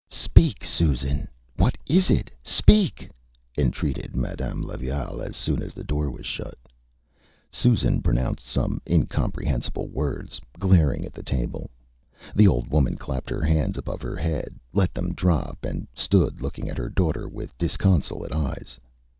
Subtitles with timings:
[0.09, 1.27] ÂSpeak, Susan.
[1.57, 2.31] What is it?
[2.41, 3.09] Speak!Â
[3.55, 6.57] entreated Madame Levaille, as soon as the door was shut.
[7.51, 11.69] Susan pronounced some incomprehensible words, glaring at the table.
[12.35, 16.67] The old woman clapped her hands above her head, let them drop, and stood looking
[16.67, 18.79] at her daughter with disconsolate eyes.